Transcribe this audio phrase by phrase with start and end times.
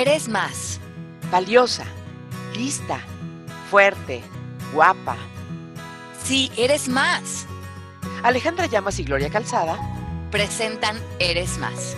[0.00, 0.80] eres más.
[1.30, 1.84] Valiosa,
[2.54, 3.00] lista,
[3.70, 4.22] fuerte,
[4.72, 5.16] guapa.
[6.22, 7.46] Sí, eres más.
[8.22, 9.78] Alejandra Llamas y Gloria Calzada
[10.30, 11.96] presentan Eres más.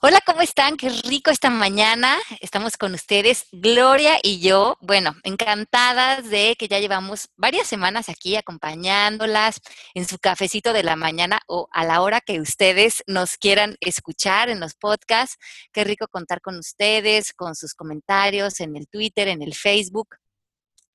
[0.00, 0.76] Hola, ¿cómo están?
[0.76, 2.18] Qué rico esta mañana.
[2.40, 4.76] Estamos con ustedes, Gloria y yo.
[4.80, 9.60] Bueno, encantadas de que ya llevamos varias semanas aquí acompañándolas
[9.94, 14.50] en su cafecito de la mañana o a la hora que ustedes nos quieran escuchar
[14.50, 15.36] en los podcasts.
[15.72, 20.10] Qué rico contar con ustedes, con sus comentarios en el Twitter, en el Facebook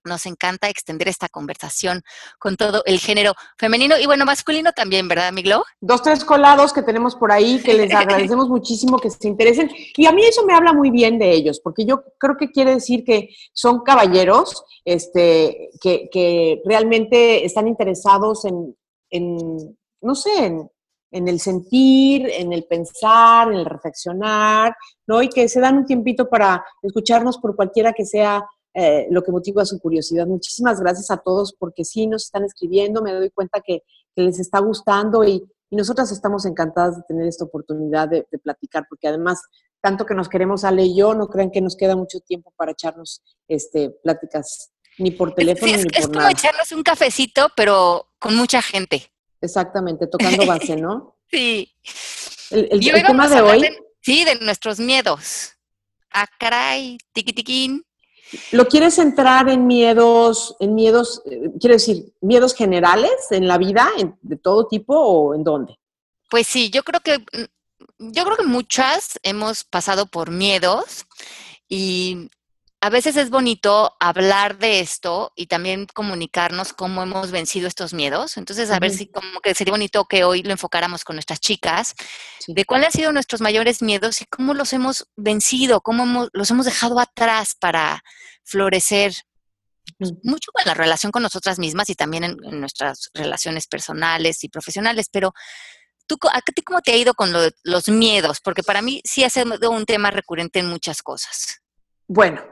[0.05, 2.01] nos encanta extender esta conversación
[2.39, 5.63] con todo el género femenino y bueno, masculino también, ¿verdad, Miglo?
[5.81, 9.69] Dos, tres colados que tenemos por ahí que les agradecemos muchísimo que se interesen.
[9.95, 12.75] Y a mí eso me habla muy bien de ellos, porque yo creo que quiere
[12.75, 18.75] decir que son caballeros, este, que, que realmente están interesados en,
[19.09, 20.69] en no sé, en,
[21.13, 24.75] en el sentir, en el pensar, en el reflexionar,
[25.07, 25.21] ¿no?
[25.21, 29.31] Y que se dan un tiempito para escucharnos por cualquiera que sea eh, lo que
[29.31, 30.25] motiva su curiosidad.
[30.25, 33.83] Muchísimas gracias a todos porque sí nos están escribiendo, me doy cuenta que,
[34.15, 39.41] les está gustando y, nosotras estamos encantadas de tener esta oportunidad de, platicar porque además,
[39.81, 42.73] tanto que nos queremos Ale y yo, no crean que nos queda mucho tiempo para
[42.73, 48.35] echarnos este, pláticas ni por teléfono ni por es como echarnos un cafecito, pero con
[48.35, 49.11] mucha gente.
[49.41, 51.17] Exactamente, tocando base, ¿no?
[51.31, 51.73] sí.
[52.51, 53.77] El, tema de hoy.
[53.99, 55.53] sí, de nuestros miedos.
[56.11, 57.83] Ah, caray, tiquitiquín.
[58.51, 63.89] ¿Lo quieres centrar en miedos, en miedos, eh, quiero decir, miedos generales en la vida,
[64.21, 65.79] de todo tipo o en dónde?
[66.29, 67.23] Pues sí, yo creo que
[67.99, 71.05] yo creo que muchas hemos pasado por miedos
[71.69, 72.29] y
[72.83, 78.35] a veces es bonito hablar de esto y también comunicarnos cómo hemos vencido estos miedos.
[78.35, 81.95] Entonces, a ver si como que sería bonito que hoy lo enfocáramos con nuestras chicas,
[82.45, 86.65] de cuáles han sido nuestros mayores miedos y cómo los hemos vencido, cómo los hemos
[86.65, 88.03] dejado atrás para
[88.43, 89.13] florecer
[90.21, 95.07] mucho en la relación con nosotras mismas y también en, nuestras relaciones personales y profesionales.
[95.09, 95.33] Pero,
[96.05, 97.31] ¿tú, ¿a ti cómo te ha ido con
[97.63, 98.41] los miedos?
[98.41, 101.61] Porque para mí sí ha sido un tema recurrente en muchas cosas.
[102.09, 102.43] Bueno,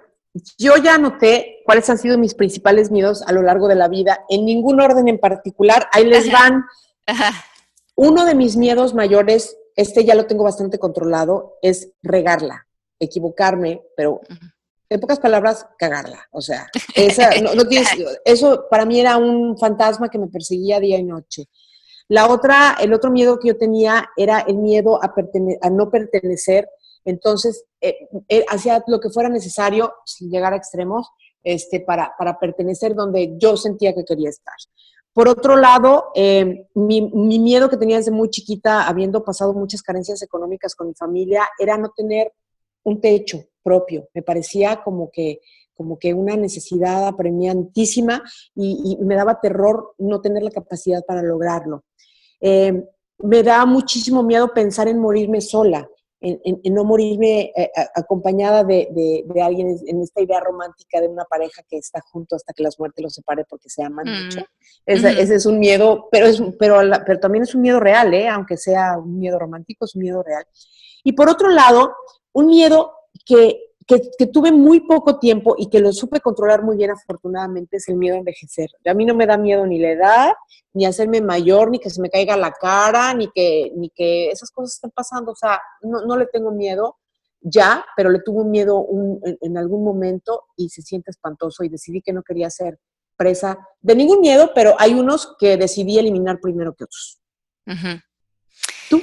[0.58, 4.26] yo ya anoté cuáles han sido mis principales miedos a lo largo de la vida,
[4.30, 5.88] en ningún orden en particular.
[5.92, 6.66] Ahí les van.
[7.96, 12.68] Uno de mis miedos mayores, este ya lo tengo bastante controlado, es regarla,
[13.00, 14.22] equivocarme, pero
[14.90, 16.28] en pocas palabras, cagarla.
[16.32, 16.68] O sea,
[18.26, 21.46] eso para mí era un fantasma que me perseguía día y noche.
[22.08, 25.14] La otra, el otro miedo que yo tenía era el miedo a,
[25.62, 26.68] a no pertenecer
[27.06, 27.96] entonces, eh,
[28.30, 31.10] eh, hacía lo que fuera necesario, sin llegar a extremos,
[31.44, 34.56] este, para, para pertenecer donde yo sentía que quería estar.
[35.14, 39.82] Por otro lado, eh, mi, mi, miedo que tenía desde muy chiquita, habiendo pasado muchas
[39.82, 42.32] carencias económicas con mi familia, era no tener
[42.84, 44.08] un techo propio.
[44.14, 45.42] Me parecía como que,
[45.74, 48.24] como que una necesidad apremiantísima
[48.56, 51.84] y, y me daba terror no tener la capacidad para lograrlo.
[52.40, 55.88] me da muchísimo miedo pensar en morirme sola
[56.22, 61.78] en, no morirme eh, acompañada de, alguien en esta idea romántica de una pareja que
[61.78, 64.24] está junto hasta que la muerte los separe porque se aman mm.
[64.26, 64.46] mucho.
[64.86, 68.28] Ese, es un miedo, pero, es, pero, pero también es un miedo real, ¿eh?
[68.28, 70.46] aunque sea un miedo romántico, es un miedo real.
[71.04, 71.96] Y por otro lado,
[72.34, 72.94] un miedo
[73.26, 73.71] que
[74.18, 77.96] que, tuve muy poco tiempo y que lo supe controlar muy bien afortunadamente es el
[77.96, 78.70] miedo a envejecer.
[78.86, 80.34] A mí no me da miedo ni la edad,
[80.74, 84.52] ni hacerme mayor, ni que se me caiga la cara, ni que, ni que esas
[84.52, 85.32] cosas estén pasando.
[85.32, 86.98] O sea, no, no le tengo miedo
[87.42, 88.86] ya, pero le tuve un miedo
[89.42, 92.80] en, algún momento y se siente espantoso y decidí que no quería ser
[93.18, 97.20] presa de ningún miedo, pero hay unos que decidí eliminar primero que otros.
[98.90, 99.02] ¿Tú?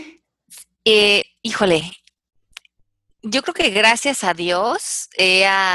[0.84, 1.82] Eh, híjole,
[3.22, 5.08] yo creo que gracias a Dios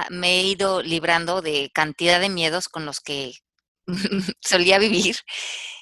[0.09, 3.33] me he ido librando de cantidad de miedos con los que
[4.41, 5.17] solía vivir.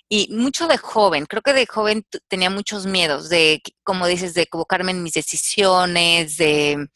[0.09, 4.41] Y mucho de joven, creo que de joven tenía muchos miedos, de, como dices, de
[4.41, 6.89] equivocarme en mis decisiones, de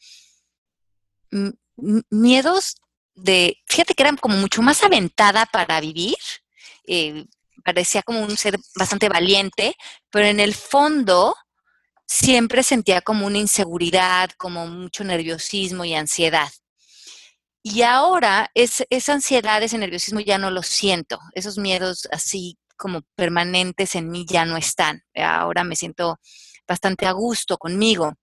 [2.10, 2.76] miedos
[3.14, 6.16] de, fíjate que eran como mucho más aventada para vivir,
[6.86, 7.24] eh,
[7.64, 9.74] parecía como un ser bastante valiente,
[10.10, 11.34] pero en el fondo
[12.06, 16.50] siempre sentía como una inseguridad, como mucho nerviosismo y ansiedad.
[17.62, 21.18] Y ahora esa ansiedad, ese nerviosismo ya no lo siento.
[21.34, 25.02] Esos miedos así como permanentes en mí ya no están.
[25.16, 26.20] Ahora me siento
[26.66, 28.14] bastante a gusto conmigo.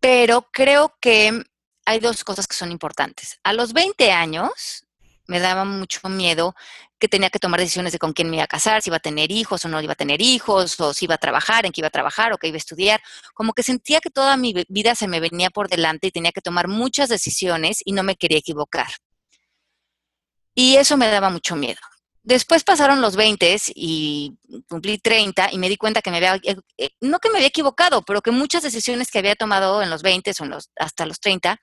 [0.00, 1.44] Pero creo que
[1.86, 3.38] hay dos cosas que son importantes.
[3.42, 4.83] A los 20 años,
[5.26, 6.54] me daba mucho miedo
[6.98, 9.00] que tenía que tomar decisiones de con quién me iba a casar, si iba a
[9.00, 11.80] tener hijos o no iba a tener hijos, o si iba a trabajar, en qué
[11.80, 13.02] iba a trabajar o qué iba a estudiar.
[13.34, 16.40] Como que sentía que toda mi vida se me venía por delante y tenía que
[16.40, 18.88] tomar muchas decisiones y no me quería equivocar.
[20.54, 21.80] Y eso me daba mucho miedo.
[22.22, 24.32] Después pasaron los 20 y
[24.66, 27.48] cumplí 30 y me di cuenta que me había, eh, eh, no que me había
[27.48, 31.60] equivocado, pero que muchas decisiones que había tomado en los 20 o hasta los 30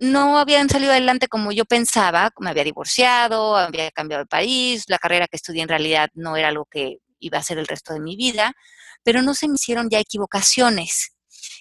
[0.00, 4.98] no habían salido adelante como yo pensaba, me había divorciado, había cambiado de país, la
[4.98, 8.00] carrera que estudié en realidad no era algo que iba a ser el resto de
[8.00, 8.52] mi vida,
[9.04, 11.12] pero no se me hicieron ya equivocaciones.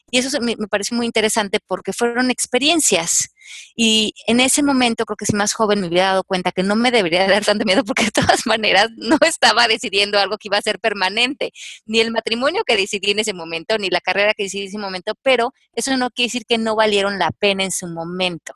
[0.09, 3.29] Y eso me, pareció muy interesante porque fueron experiencias.
[3.75, 6.75] Y en ese momento, creo que si más joven me hubiera dado cuenta que no
[6.75, 10.57] me debería dar tanto miedo porque de todas maneras no estaba decidiendo algo que iba
[10.57, 11.51] a ser permanente,
[11.85, 14.77] ni el matrimonio que decidí en ese momento, ni la carrera que decidí en ese
[14.77, 18.53] momento, pero eso no quiere decir que no valieron la pena en su momento.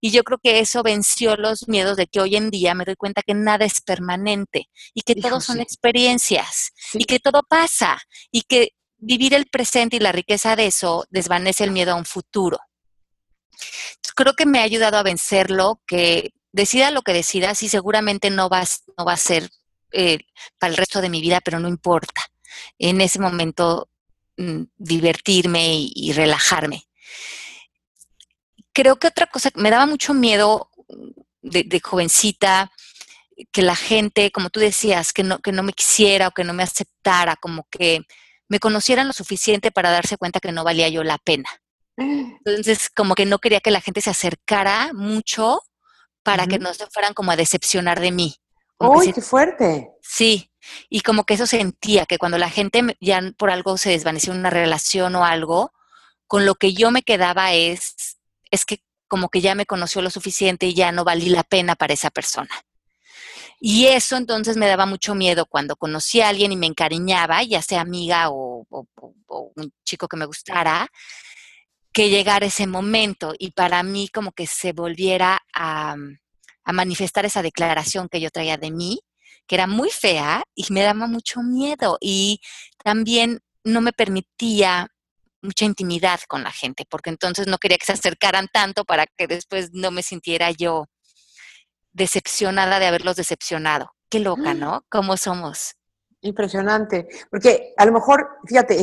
[0.00, 2.96] Y yo creo que eso venció los miedos de que hoy en día me doy
[2.96, 7.98] cuenta que nada es permanente y que todo son experiencias y que todo pasa
[8.30, 12.04] y que vivir el presente y la riqueza de eso desvanece el miedo a un
[12.04, 12.58] futuro.
[14.16, 18.48] Creo que me ha ayudado a vencerlo, que decida lo que decida, sí seguramente no
[18.48, 18.64] va,
[18.96, 19.50] no va a ser
[19.92, 20.20] eh,
[20.58, 22.22] para el resto de mi vida, pero no importa.
[22.78, 23.90] En ese momento
[24.38, 26.84] mm, divertirme y, relajarme.
[28.72, 30.70] Creo que otra cosa, me daba mucho miedo
[31.42, 32.72] de, de, jovencita,
[33.52, 36.54] que la gente, como tú decías, que no, que no me quisiera o que no
[36.54, 38.00] me aceptara, como que
[38.48, 41.50] me conocieran lo suficiente para darse cuenta que no valía yo la pena.
[41.96, 45.62] Entonces, como que no quería que la gente se acercara mucho
[46.22, 48.36] para que no se fueran como a decepcionar de mí.
[48.78, 49.90] ¡Uy, qué fuerte!
[50.02, 50.50] Sí,
[50.88, 54.40] y como que eso sentía, que cuando la gente ya por algo se desvaneció en
[54.40, 55.72] una relación o algo,
[56.26, 58.18] con lo que yo me quedaba es,
[58.50, 61.76] es que como que ya me conoció lo suficiente y ya no valí la pena
[61.76, 62.50] para esa persona.
[63.58, 67.62] Y eso entonces me daba mucho miedo cuando conocí a alguien y me encariñaba, ya
[67.62, 68.66] sea amiga o,
[69.28, 70.88] un chico que me gustara,
[71.96, 75.96] que llegara ese momento y para mí como que se volviera a,
[76.62, 79.00] a manifestar esa declaración que yo traía de mí,
[79.46, 82.42] que era muy fea y me daba mucho miedo y
[82.84, 84.88] también no me permitía
[85.40, 89.26] mucha intimidad con la gente, porque entonces no quería que se acercaran tanto para que
[89.26, 90.90] después no me sintiera yo
[91.92, 93.90] decepcionada de haberlos decepcionado.
[94.10, 94.58] Qué loca, mm.
[94.58, 94.84] ¿no?
[94.90, 95.75] ¿Cómo somos?
[96.26, 98.76] Impresionante, porque a lo mejor, fíjate,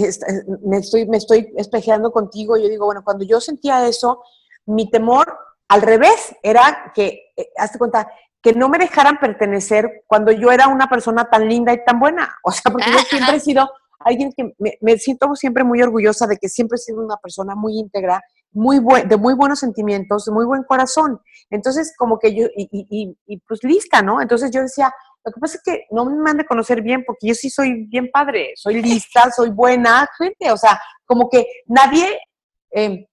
[0.64, 4.24] me estoy, me estoy espejeando contigo, yo digo, bueno, cuando yo sentía eso,
[4.66, 5.38] mi temor
[5.68, 8.10] al revés era que, eh, hazte cuenta,
[8.42, 12.38] que no me dejaran pertenecer cuando yo era una persona tan linda y tan buena.
[12.44, 13.70] O sea, porque yo siempre he sido
[14.00, 17.56] alguien que me, me, siento siempre muy orgullosa de que siempre he sido una persona
[17.56, 18.22] muy íntegra
[18.54, 21.20] muy de muy buenos sentimientos, de muy buen corazón.
[21.50, 24.22] Entonces, como que yo, y, y, pues lista, ¿no?
[24.22, 24.94] Entonces yo decía,
[25.26, 27.86] lo que pasa es que no me han de conocer bien porque yo sí soy
[27.88, 32.20] bien padre, soy lista, soy buena gente, o sea, como que nadie,
[32.72, 33.06] em,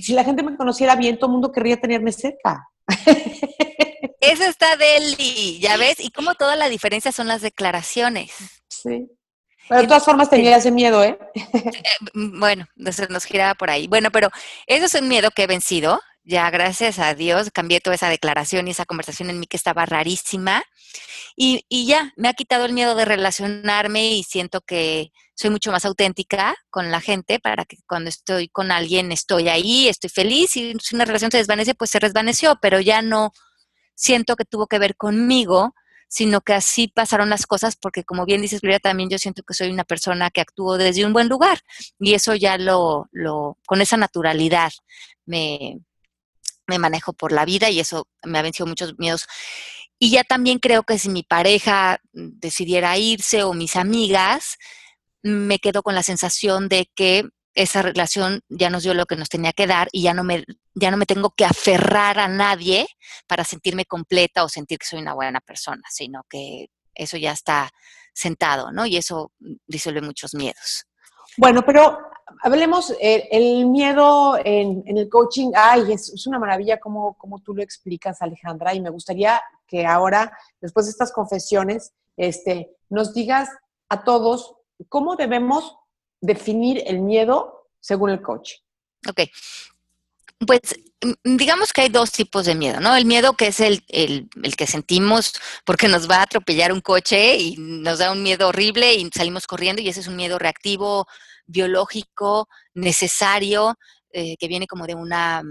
[0.00, 2.68] si la gente me conociera bien, todo el mundo querría tenerme cerca.
[4.20, 8.32] Eso está Deli, ya ves, y como toda la diferencia son las declaraciones.
[8.68, 9.10] Sí.
[9.68, 11.18] Pero de todas formas tenía ese miedo, ¿eh?
[11.34, 11.82] eh
[12.14, 13.86] mm, bueno, nos giraba por ahí.
[13.86, 14.30] Bueno, pero
[14.66, 16.00] eso es un miedo que he vencido.
[16.24, 19.86] Ya, gracias a Dios, cambié toda esa declaración y esa conversación en mí que estaba
[19.86, 20.62] rarísima.
[21.36, 25.72] Y, y ya, me ha quitado el miedo de relacionarme y siento que soy mucho
[25.72, 30.56] más auténtica con la gente para que cuando estoy con alguien estoy ahí, estoy feliz
[30.56, 33.32] y si una relación se desvanece, pues se desvaneció, pero ya no
[33.96, 35.74] siento que tuvo que ver conmigo,
[36.08, 39.54] sino que así pasaron las cosas porque como bien dices, Gloria, también yo siento que
[39.54, 41.60] soy una persona que actúo desde un buen lugar
[41.98, 44.72] y eso ya lo, lo con esa naturalidad
[45.26, 45.80] me,
[46.66, 49.26] me manejo por la vida y eso me ha vencido muchos miedos.
[49.98, 54.56] Y ya también creo que si mi pareja decidiera irse o mis amigas,
[55.22, 59.28] me quedo con la sensación de que esa relación ya nos dio lo que nos
[59.28, 62.86] tenía que dar y ya no me, ya no me tengo que aferrar a nadie
[63.26, 67.70] para sentirme completa o sentir que soy una buena persona, sino que eso ya está
[68.14, 68.86] sentado, ¿no?
[68.86, 69.32] Y eso
[69.66, 70.86] disuelve muchos miedos.
[71.36, 71.98] Bueno, pero
[72.42, 77.62] hablemos, eh, el miedo en, el coaching, ay, es, una maravilla como, como tú lo
[77.62, 83.48] explicas, Alejandra, y me gustaría que ahora, después de estas confesiones, este, nos digas
[83.88, 84.54] a todos
[84.88, 85.76] cómo debemos
[86.20, 88.52] definir el miedo según el coach.
[89.08, 89.22] Ok.
[90.46, 90.60] Pues
[91.02, 92.96] mm, digamos que hay dos tipos de miedo, ¿no?
[92.96, 97.36] El miedo que es el, el, que sentimos porque nos va a atropellar un coche
[97.36, 101.06] y nos da un miedo horrible y salimos corriendo y ese es un miedo reactivo,
[101.52, 103.76] biológico, necesario,
[104.12, 105.42] eh, que viene como de una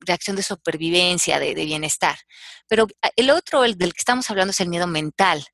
[0.00, 2.16] reacción de supervivencia, de, de, bienestar.
[2.68, 2.86] Pero
[3.16, 5.44] el otro, el del que estamos hablando, es el miedo mental.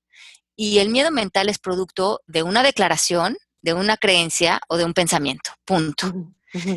[0.56, 4.92] Y el miedo mental es producto de una declaración, de una creencia o de un
[4.92, 5.50] pensamiento.
[5.64, 6.12] Punto.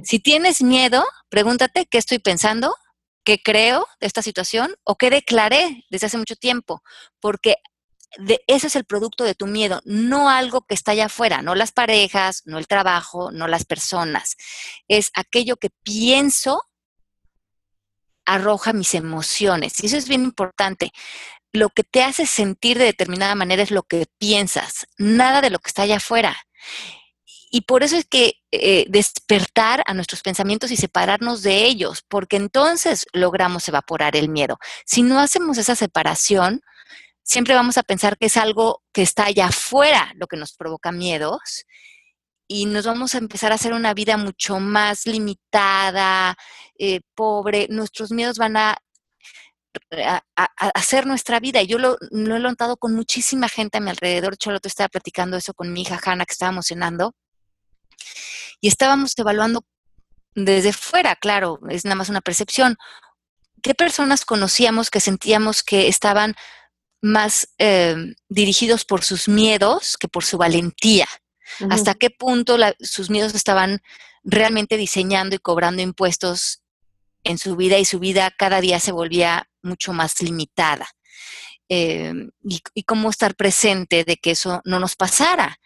[0.04, 2.76] Si tienes miedo, pregúntate qué estoy pensando,
[3.24, 6.82] qué creo de esta situación o qué declaré desde hace mucho tiempo,
[7.20, 7.58] porque
[8.18, 11.56] de, ese es el producto de tu miedo, no algo que está allá afuera, no
[11.56, 14.36] las parejas, no el trabajo, no las personas.
[14.88, 16.64] Es aquello que pienso
[18.28, 19.82] arroja mis emociones.
[19.82, 20.92] Y eso es bien importante.
[21.54, 25.60] Lo que te hace sentir de determinada manera es lo que piensas, nada de lo
[25.60, 26.38] que está allá afuera.
[27.50, 32.36] Y por eso es que eh, despertar a nuestros pensamientos y separarnos de ellos, porque
[32.36, 34.60] entonces logramos evaporar el miedo.
[34.86, 36.62] Si no hacemos esa separación,
[37.28, 40.92] siempre vamos a pensar que es algo que está allá afuera lo que nos provoca
[40.92, 41.66] miedos
[42.48, 46.38] y nos vamos a empezar a hacer una vida mucho más limitada,
[46.80, 47.68] eh, pobre.
[47.70, 48.78] Nuestros miedos van a,
[50.48, 51.62] hacer nuestra vida.
[51.64, 54.38] Yo lo, he notado con muchísima gente a mi alrededor.
[54.40, 57.14] Yo lo estaba platicando eso con mi hija Hanna, que estábamos cenando
[58.62, 59.66] y estábamos evaluando
[60.34, 62.78] desde fuera, claro, es nada más una percepción,
[63.62, 66.36] qué personas conocíamos que sentíamos que estaban
[67.02, 71.08] más eh, dirigidos por sus miedos que por su valentía.
[71.70, 73.82] Hasta qué punto sus miedos estaban
[74.24, 76.62] realmente diseñando y cobrando impuestos
[77.24, 80.88] en su vida y su vida cada día se volvía mucho más limitada.
[81.70, 82.14] Eh,
[82.44, 85.60] y, y, cómo estar presente de que eso no nos pasara.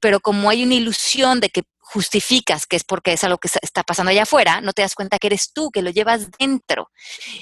[0.00, 1.62] Pero como hay una ilusión de que
[1.94, 5.20] justificas que es porque es algo que está pasando allá afuera, no te das cuenta
[5.20, 6.90] que eres tú, que lo llevas dentro.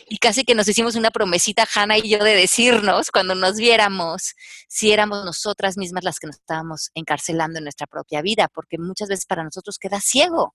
[0.06, 4.34] Y casi que nos hicimos una promesita, Hanna y yo, de decirnos cuando nos viéramos
[4.68, 9.08] si éramos nosotras mismas las que nos estábamos encarcelando en nuestra propia vida, porque muchas
[9.08, 10.54] veces para nosotros queda ciego.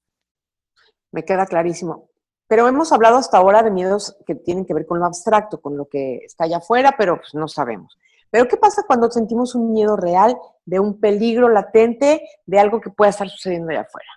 [1.11, 2.11] Me queda clarísimo.
[2.47, 5.75] Pero hemos hablado hasta ahora de miedos que tienen que ver con lo abstracto, con
[5.75, 7.97] lo que está allá afuera, pero pues no sabemos.
[8.29, 12.89] Pero ¿qué pasa cuando sentimos un miedo real de un peligro latente, de algo que
[12.89, 14.09] pueda estar sucediendo allá afuera?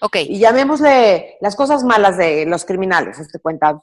[0.00, 0.16] Ok.
[0.16, 3.82] Y llamémosle las cosas malas de los criminales, este cuenta.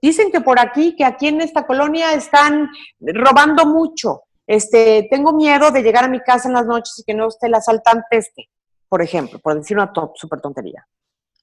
[0.00, 2.68] Dicen que por aquí, que aquí en esta colonia están
[3.00, 4.22] robando mucho.
[4.46, 7.46] Este, tengo miedo de llegar a mi casa en las noches y que no esté
[7.46, 8.50] el asaltante este,
[8.88, 10.86] por ejemplo, por decir una súper tontería.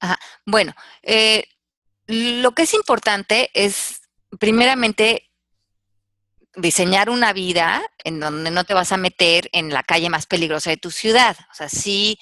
[0.01, 0.17] Ajá.
[0.45, 1.45] Bueno, eh,
[2.07, 4.01] lo que es importante es,
[4.39, 5.28] primeramente,
[6.55, 10.69] diseñar una vida en donde no te vas a meter en la calle más peligrosa
[10.69, 11.37] de tu ciudad.
[11.51, 12.19] O sea, sí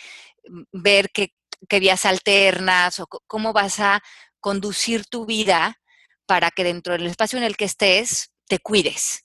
[0.47, 1.33] mm, ver qué,
[1.79, 4.01] vías alternas o cómo vas a
[4.39, 5.79] conducir tu vida
[6.27, 9.23] para que dentro del espacio en el que estés te cuides.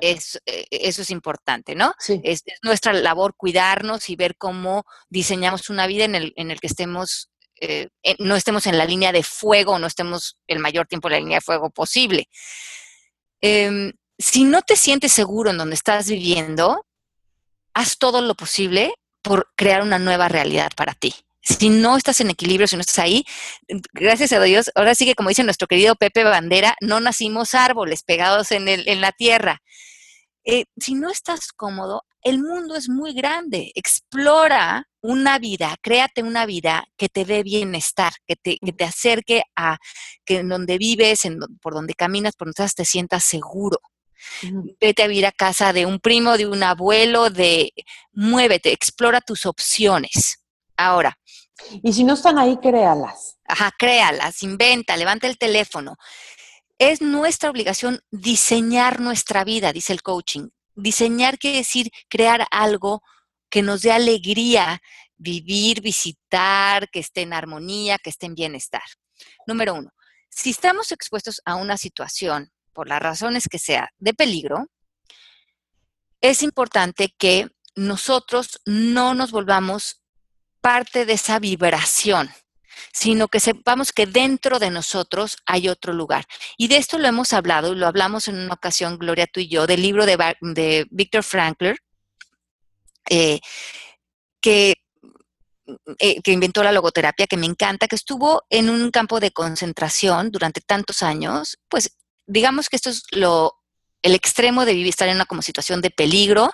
[0.00, 1.94] Es, eh, eso es importante, ¿no?
[2.22, 6.66] Es, nuestra labor cuidarnos y ver cómo diseñamos una vida en el, en el que
[6.66, 7.88] estemos, eh,
[8.18, 11.38] no estemos en la línea de fuego, no estemos el mayor tiempo en la línea
[11.38, 12.28] de fuego posible.
[13.40, 16.84] Em, si no te sientes seguro en donde estás viviendo,
[17.74, 21.14] haz todo lo posible por crear una nueva realidad para ti.
[21.40, 23.24] Si no estás en equilibrio, si no estás ahí,
[23.92, 28.02] gracias a Dios, ahora sí que como dice nuestro querido Pepe Bandera, no nacimos árboles
[28.02, 29.62] pegados en, en la tierra.
[30.44, 33.70] Eh, si no estás cómodo, el mundo es muy grande.
[33.74, 39.42] Explora una vida, créate una vida que te dé bienestar, que te, que te acerque
[39.56, 39.78] a
[40.24, 43.78] que en donde vives, en, por donde caminas, por donde estás, te sientas seguro.
[44.80, 47.72] Vete a vivir a casa de un primo, de un abuelo, de
[48.12, 50.44] muévete, explora tus opciones.
[50.76, 51.18] Ahora.
[51.82, 53.38] Y si no están ahí, créalas.
[53.44, 55.96] Ajá, créalas, inventa, levanta el teléfono.
[56.78, 60.48] Es nuestra obligación diseñar nuestra vida, dice el coaching.
[60.76, 63.02] Diseñar quiere decir crear algo
[63.50, 64.80] que nos dé alegría,
[65.16, 68.82] vivir, visitar, que esté en armonía, que esté en bienestar.
[69.46, 69.90] Número uno,
[70.30, 74.68] si estamos expuestos a una situación por las razones que sea, de peligro,
[76.20, 80.00] es importante que nosotros no nos volvamos
[80.60, 82.30] parte de esa vibración,
[82.92, 86.24] sino que sepamos que dentro de nosotros hay otro lugar.
[86.56, 89.48] Y de esto lo hemos hablado, y lo hablamos en una ocasión, Gloria, tú y
[89.48, 91.78] yo, del libro de, de Víctor Frankler,
[93.10, 93.40] eh,
[94.40, 94.74] que,
[95.98, 100.30] eh, que inventó la logoterapia, que me encanta, que estuvo en un campo de concentración
[100.30, 101.97] durante tantos años, pues
[102.28, 103.54] digamos que esto es lo,
[104.02, 106.52] el extremo de vivir, estar en una como situación de peligro,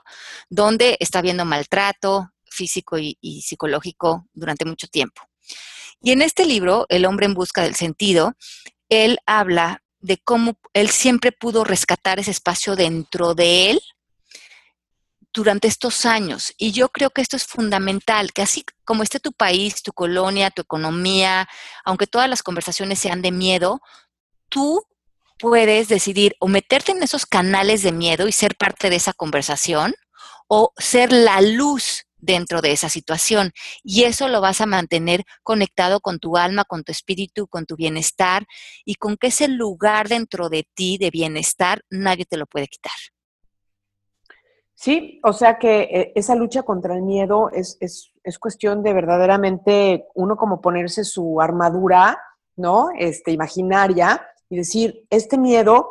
[0.48, 5.22] donde está habiendo maltrato físico y, psicológico durante mucho tiempo.
[6.00, 8.34] Y en este libro, El hombre en busca del sentido,
[8.88, 13.80] él habla de cómo él siempre pudo rescatar ese espacio dentro de él
[15.32, 16.52] durante estos años.
[16.58, 20.50] Y yo creo que esto es fundamental, que así como esté tu país, tu colonia,
[20.50, 21.48] tu economía,
[21.84, 23.80] aunque todas las conversaciones sean de miedo,
[24.48, 24.86] tú
[25.38, 29.94] puedes decidir o meterte en esos canales de miedo y ser parte de esa conversación
[30.48, 33.52] o ser la luz dentro de esa situación.
[33.82, 37.76] Y eso lo vas a mantener conectado con tu alma, con tu espíritu, con tu
[37.76, 38.46] bienestar
[38.84, 42.92] y con que ese lugar dentro de ti de bienestar nadie te lo puede quitar.
[44.74, 48.92] Sí, o sea que eh, esa lucha contra el miedo es, es, es, cuestión de
[48.92, 52.20] verdaderamente uno como ponerse su armadura,
[52.56, 52.88] ¿no?
[52.98, 54.20] Este, imaginaria
[54.54, 55.88] y decir, este miedo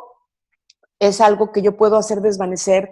[0.98, 2.88] es algo que yo puedo hacer desvanecer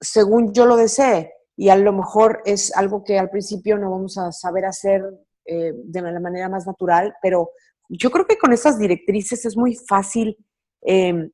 [0.00, 1.32] según yo lo desee.
[1.54, 5.02] Y a lo mejor es algo que al principio no vamos a saber hacer
[5.44, 7.50] eh, de la manera más natural, pero
[7.88, 10.36] yo creo que con esas directrices es muy fácil.
[10.80, 11.30] Em,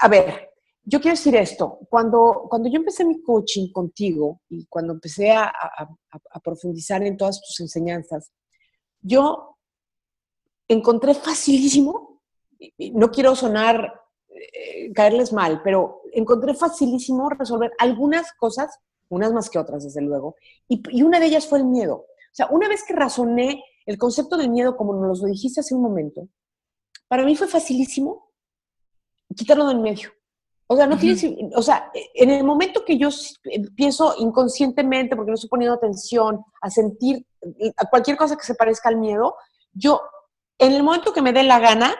[0.00, 0.50] a ver,
[0.82, 5.46] yo quiero decir esto, cuando, cuando yo empecé mi coaching contigo y cuando empecé a,
[5.46, 8.32] a profundizar en todas tus enseñanzas,
[9.00, 9.57] yo
[10.68, 12.20] encontré facilísimo,
[12.92, 19.58] no quiero sonar, eh, caerles mal, pero encontré facilísimo resolver algunas cosas, unas más que
[19.58, 20.36] otras, desde luego,
[20.68, 21.94] y, una de ellas fue el miedo.
[21.96, 25.74] O sea, una vez que razoné el concepto del miedo, como nos lo dijiste hace
[25.74, 26.28] un momento,
[27.08, 28.30] para mí fue facilísimo
[29.34, 30.10] quitarlo del medio.
[30.66, 31.24] O sea, no tienes,
[31.56, 33.08] o sea, en el momento que yo
[33.74, 37.26] pienso inconscientemente, porque no estoy poniendo atención a sentir
[37.76, 39.34] a cualquier cosa que se parezca al miedo,
[39.72, 40.02] yo
[40.58, 41.94] en el momento que me dé la gana,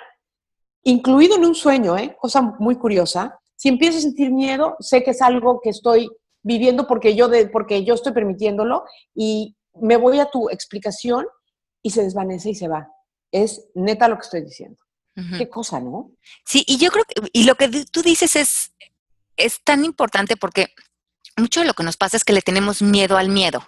[0.83, 2.17] incluido en un sueño, ¿eh?
[2.19, 6.09] cosa muy curiosa, si empiezo a sentir miedo, sé que es algo que estoy
[6.43, 8.85] viviendo porque yo, de, porque yo estoy permitiéndolo
[9.15, 11.27] y me voy a tu explicación
[11.83, 12.88] y se desvanece y se va.
[13.33, 14.79] Es neta lo que estoy diciendo.
[15.37, 16.12] Qué cosa, ¿no?
[16.45, 18.73] Sí, y yo creo que, y lo que tú dices es,
[19.37, 20.69] es tan importante porque
[21.37, 23.65] mucho de lo que nos pasa es que le tenemos miedo al miedo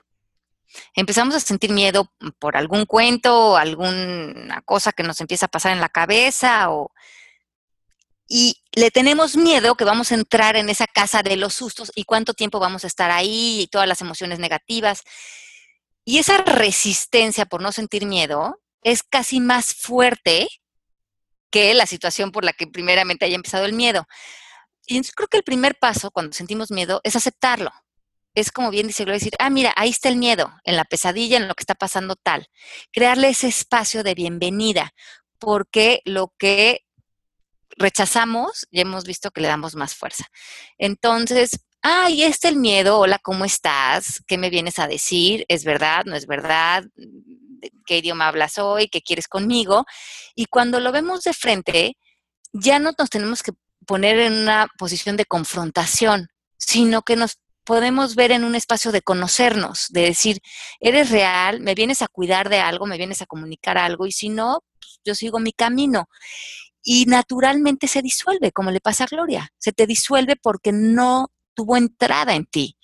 [0.95, 5.81] empezamos a sentir miedo por algún cuento, alguna cosa que nos empieza a pasar en
[5.81, 6.93] la cabeza o
[8.33, 12.05] y le tenemos miedo que vamos a entrar en esa casa de los sustos y
[12.05, 15.03] cuánto tiempo vamos a estar ahí y todas las emociones negativas.
[16.05, 20.49] Y esa resistencia por no sentir miedo es casi más fuerte
[21.51, 24.07] que la situación por la que primeramente haya empezado el miedo.
[24.87, 27.73] Y creo que el primer paso cuando sentimos miedo es aceptarlo
[28.35, 31.37] es como bien dice Gloria, decir, ah, mira, ahí está el miedo, en la pesadilla,
[31.37, 32.47] en lo que está pasando tal.
[32.93, 34.93] Crearle ese espacio de bienvenida,
[35.39, 36.85] porque lo que
[37.77, 40.27] rechazamos, ya hemos visto que le damos más fuerza.
[40.79, 41.51] Entonces,
[41.83, 44.23] ah, ahí está el miedo, hola, ¿cómo estás?
[44.27, 45.45] ¿Qué me vienes a decir?
[45.49, 46.05] ¿Es verdad?
[46.05, 46.85] ¿No es verdad?
[47.87, 48.89] ¿Qué idioma hablas hoy?
[48.89, 49.85] ¿Qué quieres conmigo?
[50.35, 51.97] Y cuando lo vemos de frente,
[52.53, 53.53] ya no nos tenemos que
[53.87, 57.39] poner en una posición de confrontación, sino que nos
[57.71, 60.41] podemos ver en un espacio de conocernos, de decir,
[60.81, 64.29] eres real, me vienes a cuidar de algo, me vienes a comunicar algo, y si
[64.29, 66.09] no, pues, yo sigo mi camino.
[66.83, 71.77] Y naturalmente se disuelve, como le pasa a Gloria, se te disuelve porque no tuvo
[71.77, 72.77] entrada en ti.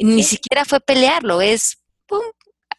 [0.00, 2.22] Ni siquiera fue pelearlo, es, pum,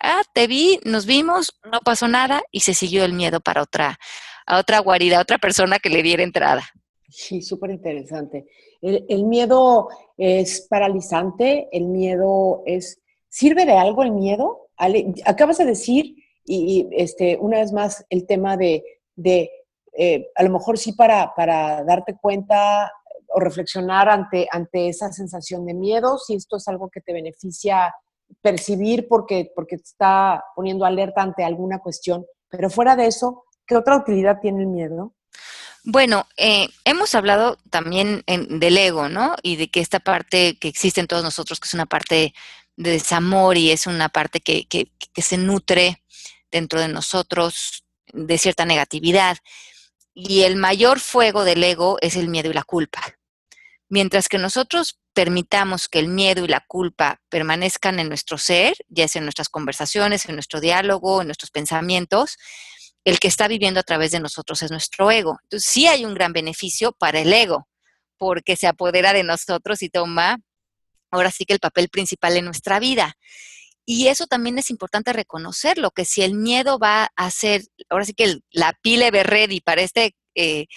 [0.02, 3.98] ah, te vi, nos vimos, no pasó nada y se siguió el miedo para otra,
[4.46, 6.70] a otra guarida, a otra persona que le diera entrada.
[7.08, 8.46] Sí, súper interesante.
[8.82, 13.00] El, miedo es paralizante, el miedo es...
[13.30, 14.68] ¿Sirve de algo el miedo?
[15.26, 18.84] acabas de decir, y, este, una vez más, el tema de,
[19.16, 19.52] de
[19.94, 22.92] eh, a lo mejor sí para, para darte cuenta
[23.28, 27.94] o reflexionar ante, ante esa sensación de miedo, si esto es algo que te beneficia
[28.42, 32.26] percibir porque, porque te está poniendo alerta ante alguna cuestión.
[32.50, 35.14] Pero fuera de eso, ¿qué otra utilidad tiene el miedo?
[35.84, 39.36] Bueno, eh, hemos hablado también del ego, ¿no?
[39.42, 42.34] Y de que esta parte que existe en todos nosotros, que es una parte
[42.76, 46.04] de desamor y es una parte que, que, que se nutre
[46.52, 49.38] dentro de nosotros de cierta negatividad.
[50.14, 53.02] Y el mayor fuego del ego es el miedo y la culpa.
[53.88, 59.08] Mientras que nosotros permitamos que el miedo y la culpa permanezcan en nuestro ser, ya
[59.08, 62.38] sea en nuestras conversaciones, en nuestro diálogo, en nuestros pensamientos,
[63.10, 65.40] el que está viviendo a través de nosotros es nuestro ego.
[65.44, 67.68] Entonces sí hay un gran beneficio para el ego,
[68.18, 70.38] porque se apodera de nosotros y toma
[71.12, 73.16] ahora sí que el papel principal en nuestra vida.
[73.86, 78.14] Y eso también es importante reconocerlo, que si el miedo va a ser, ahora sí
[78.14, 80.68] que la pile ready para este eh,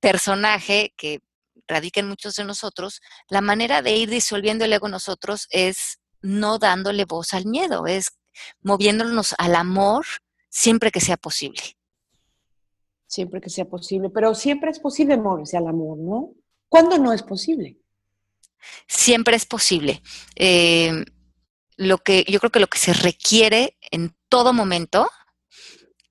[0.00, 1.20] personaje que
[1.66, 6.58] radica en muchos de nosotros, la manera de ir disolviendo el ego nosotros es no
[6.58, 8.10] dándole voz al miedo, es
[8.60, 10.04] moviéndonos al amor
[10.50, 11.77] siempre que sea posible.
[13.08, 16.34] Siempre que sea posible, pero siempre es posible moverse al amor, ¿no?
[16.68, 17.78] ¿Cuándo no es posible?
[18.86, 20.02] siempre es posible.
[20.36, 21.04] Eh,
[21.76, 25.08] lo que, yo creo que lo que se requiere en todo momento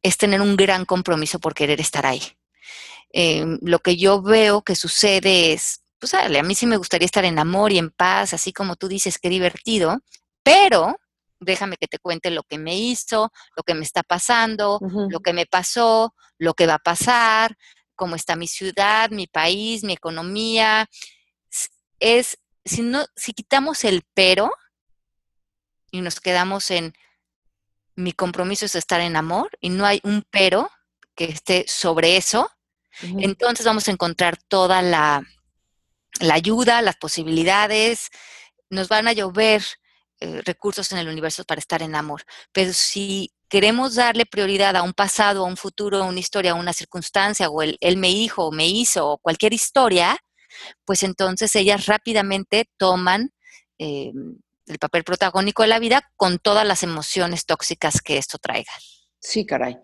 [0.01, 2.21] es tener un gran compromiso por querer estar ahí.
[3.11, 7.25] Eh, lo que yo veo que sucede es, pues a mí sí me gustaría estar
[7.25, 10.01] en amor y en paz, así como tú dices, qué divertido,
[10.43, 10.97] pero
[11.39, 15.33] déjame que te cuente lo que me hizo, lo que me está pasando, lo que
[15.33, 17.55] me pasó, lo que va a pasar,
[17.95, 20.87] cómo está mi ciudad, mi país, mi economía.
[21.99, 24.51] Es, si no, si quitamos el pero
[25.91, 26.93] y nos quedamos en
[27.95, 30.69] mi compromiso es estar en amor y no hay un pero
[31.15, 32.51] que esté sobre eso,
[33.01, 35.23] entonces vamos a encontrar toda la,
[36.19, 38.09] la ayuda, las posibilidades,
[38.69, 39.63] nos van a llover
[40.19, 42.23] eh, recursos en el universo para estar en amor.
[42.51, 46.55] Pero si queremos darle prioridad a un pasado, a un futuro, a una historia, a
[46.55, 50.17] una circunstancia, o él, me dijo, o me hizo, o cualquier historia,
[50.85, 53.31] pues entonces ellas rápidamente toman
[53.77, 54.11] eh,
[54.65, 58.71] el papel protagónico de la vida con todas las emociones tóxicas que esto traiga.
[59.19, 59.77] Sí, caray.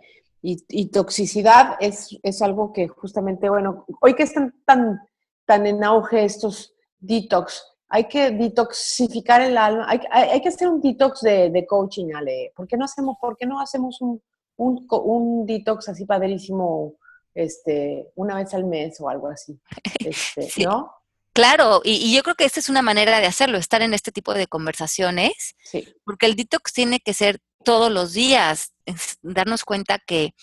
[0.46, 5.00] Y, toxicidad es, es, algo que justamente, bueno, hoy que están tan,
[5.46, 10.82] tan en auge estos detox, hay que detoxificar el alma, hay, hay, que hacer un
[10.82, 12.51] detox de, de, coaching, Ale.
[12.56, 14.19] ¿Por qué no hacemos, por qué no hacemos un,
[14.58, 16.95] un, un, detox así padrísimo
[17.36, 19.60] este, una vez al mes o algo así?
[20.08, 20.91] Este, ¿No?
[21.34, 24.34] Claro, y, yo creo que esta es una manera de hacerlo, estar en este tipo
[24.34, 25.88] de conversaciones, sí.
[26.03, 28.73] porque el detox tiene que ser todos los días,
[29.21, 30.34] darnos cuenta que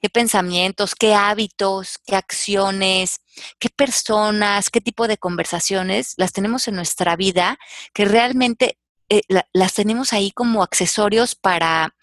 [0.00, 3.20] qué pensamientos, qué hábitos, qué acciones,
[3.58, 7.58] qué personas, qué tipo de conversaciones las tenemos en nuestra vida
[7.92, 8.78] que realmente
[9.10, 11.94] eh, las tenemos ahí como accesorios para,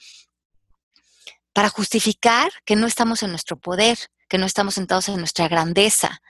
[1.53, 3.97] para justificar que no estamos en nuestro poder,
[4.29, 6.21] que no estamos sentados en nuestra grandeza.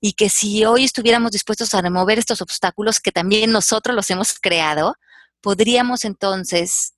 [0.00, 4.38] Y que si hoy estuviéramos dispuestos a remover estos obstáculos que también nosotros los hemos
[4.38, 4.94] creado,
[5.40, 6.94] podríamos entonces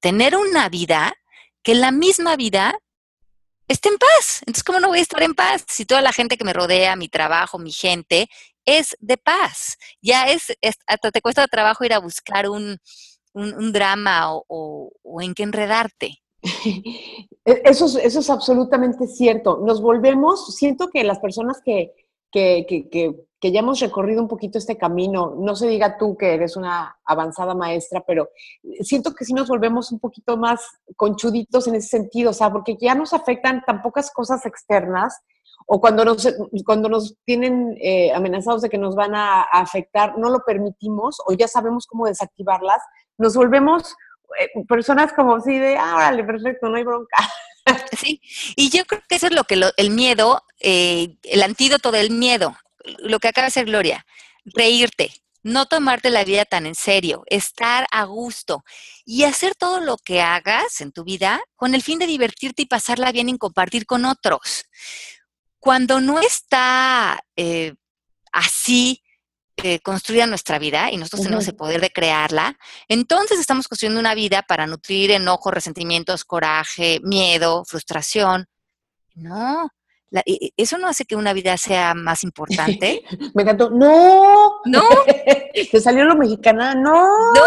[0.00, 1.14] tener una vida
[1.62, 2.78] que la misma vida
[3.68, 4.40] esté en paz.
[4.40, 6.96] Entonces, ¿cómo no voy a estar en paz si toda la gente que me rodea,
[6.96, 8.28] mi trabajo, mi gente,
[8.64, 9.76] es de paz?
[10.00, 10.56] Ya es,
[10.86, 12.78] hasta te cuesta trabajo ir a buscar un,
[13.34, 16.18] drama o, en qué enredarte.
[17.44, 19.62] E, eso es, eso es absolutamente cierto.
[19.64, 21.94] Nos volvemos, siento que las personas que,
[22.30, 22.88] que, que,
[23.40, 26.96] que, ya hemos recorrido un poquito este camino, no se diga tú que eres una
[27.04, 28.28] avanzada maestra, pero
[28.80, 30.60] siento que sí nos volvemos un poquito más
[30.96, 35.20] conchuditos en ese sentido, o sea, porque ya nos afectan tan pocas cosas externas
[35.66, 36.26] o cuando nos,
[36.64, 41.34] cuando nos tienen eh, amenazados de que nos van a, afectar, no lo permitimos o
[41.34, 42.82] ya sabemos cómo desactivarlas,
[43.18, 43.94] nos volvemos
[44.40, 47.16] eh, personas como así de, ah, vale, perfecto, no hay bronca.
[47.98, 48.20] Sí,
[48.56, 52.56] y yo creo que eso es lo que el miedo, eh, el antídoto del miedo,
[52.98, 54.04] lo que acaba de hacer Gloria,
[54.44, 58.64] reírte, no tomarte la vida tan en serio, estar a gusto
[59.04, 62.66] y hacer todo lo que hagas en tu vida con el fin de divertirte y
[62.66, 64.66] pasarla bien y compartir con otros.
[65.58, 67.74] Cuando no está eh,
[68.32, 69.02] así,
[69.56, 74.14] eh, construida nuestra vida y nosotros tenemos el poder de crearla, entonces estamos construyendo una
[74.14, 78.46] vida para nutrir enojo, resentimientos, coraje, miedo, frustración.
[79.14, 79.68] No,
[80.56, 83.02] eso no hace que una vida sea más importante.
[83.34, 83.70] Me encantó.
[83.70, 84.60] No.
[84.64, 84.82] No.
[85.72, 86.74] Te salió lo mexicana.
[86.74, 86.92] No.
[87.34, 87.42] No.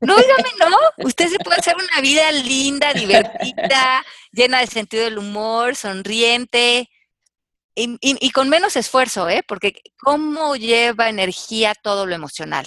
[0.00, 1.06] No, dígame, no.
[1.06, 6.90] Usted se puede hacer una vida linda, divertida, llena de sentido del humor, sonriente,
[7.74, 9.42] y, con menos esfuerzo, ¿eh?
[9.46, 12.66] Porque cómo lleva energía todo lo emocional.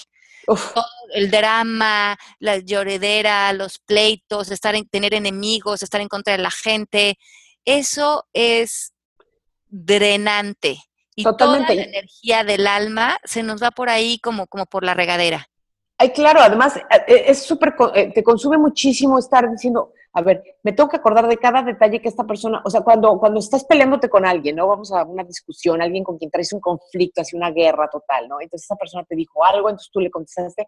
[1.14, 6.52] el drama, la lloredera, los pleitos, estar en, tener enemigos, estar en contra de la
[6.52, 7.18] gente,
[7.66, 8.94] eso es
[9.70, 10.78] drenante.
[11.16, 14.94] Y toda la energía del alma se nos va por ahí como, como por la
[14.94, 15.50] regadera.
[15.98, 20.42] Ay, claro, además eh, eh, es súper, eh, te consume muchísimo estar diciendo, a ver,
[20.64, 23.66] me tengo que acordar de cada detalle que esta persona, o sea, cuando, cuando estás
[23.66, 24.68] peleándote con alguien, ¿no?
[24.68, 28.40] Vamos a una discusión, alguien con quien traes un conflicto, así una guerra total, ¿no?
[28.40, 30.66] Entonces esa persona te dijo algo, entonces tú le contestaste.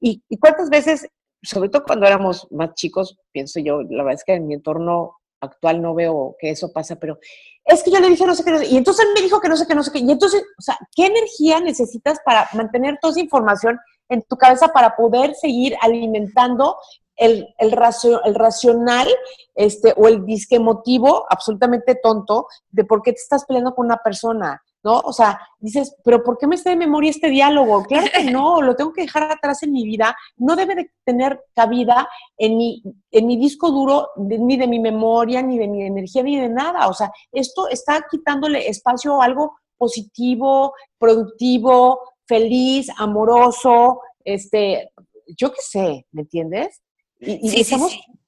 [0.00, 1.06] Y, y cuántas veces,
[1.42, 5.19] sobre todo cuando éramos más chicos, pienso yo, la verdad es que en mi entorno
[5.40, 7.18] actual no veo que eso pasa, pero
[7.64, 9.66] es que yo le dije no sé qué, y entonces me dijo que no sé
[9.66, 13.20] qué, no sé qué, y entonces, o sea, ¿qué energía necesitas para mantener toda esa
[13.20, 16.76] información en tu cabeza para poder seguir alimentando
[17.16, 17.76] el, el,
[18.24, 19.08] el racional
[19.54, 23.98] este, o el disque motivo absolutamente tonto de por qué te estás peleando con una
[23.98, 24.62] persona?
[24.82, 25.00] ¿No?
[25.00, 27.82] O sea, dices, pero ¿por qué me está de memoria este diálogo?
[27.84, 31.42] Claro que no, lo tengo que dejar atrás en mi vida, no debe de tener
[31.54, 36.22] cabida en mi, en mi disco duro, ni de mi memoria, ni de mi energía,
[36.22, 36.88] ni de nada.
[36.88, 44.92] O sea, esto está quitándole espacio a algo positivo, productivo, feliz, amoroso, este,
[45.36, 46.82] yo qué sé, ¿me entiendes?
[47.18, 47.60] Y, y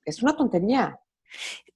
[0.05, 0.99] es una tontería.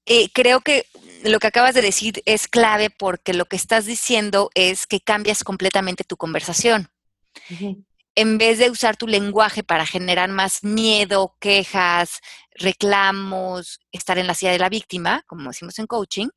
[0.07, 0.87] Eh, creo que
[1.25, 5.42] lo que acabas de decir es clave porque lo que estás diciendo es que cambias
[5.42, 6.88] completamente tu conversación.
[8.14, 12.21] En vez de usar tu lenguaje para generar más miedo, quejas,
[12.55, 16.29] reclamos, estar en la silla de la víctima, como decimos en coaching,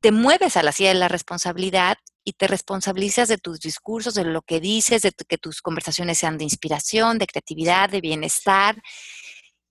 [0.00, 4.24] te mueves a la silla de la responsabilidad y te responsabilizas de tus discursos, de
[4.24, 8.82] lo que dices, de que tus conversaciones sean de inspiración, de creatividad, de bienestar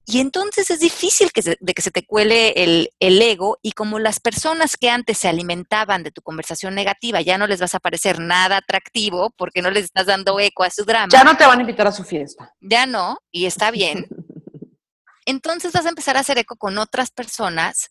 [0.06, 4.00] y entonces es difícil que de que se te cuele el, el, ego y como
[4.00, 7.80] las personas que antes se alimentaban de tu conversación negativa ya no les vas a
[7.80, 11.08] parecer nada atractivo porque no les estás dando eco a su drama.
[11.10, 12.54] Ya no te van a invitar a su fiesta.
[12.60, 14.08] Ya no, y está bien.
[15.26, 17.90] Entonces vas a empezar a hacer eco con otras personas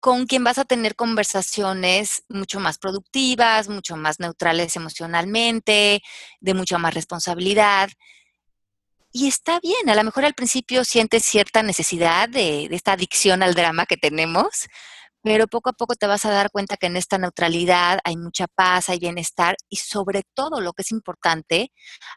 [0.00, 6.00] con quien vas a tener conversaciones mucho más productivas, mucho más neutrales emocionalmente,
[6.40, 7.88] de mucha más responsabilidad.
[9.18, 13.54] Y está bien, a lo mejor al principio sientes cierta necesidad de, esta adicción al
[13.54, 14.66] drama que tenemos,
[15.22, 18.46] pero poco a poco te vas a dar cuenta que en esta neutralidad hay mucha
[18.46, 21.72] paz, hay bienestar y sobre todo lo que es importante,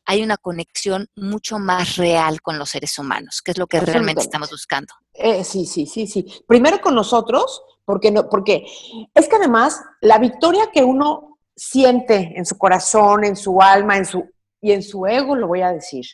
[0.06, 4.24] hay una conexión mucho más real con los seres humanos, que es lo que realmente
[4.24, 4.94] estamos buscando.
[5.14, 6.26] Eh, sí, sí, sí, sí.
[6.50, 8.66] Primero con nosotros, porque, no, porque
[9.14, 14.06] es que además la victoria que uno siente en su corazón, en su alma, en
[14.06, 16.06] su, y en su ego, lo voy a decir,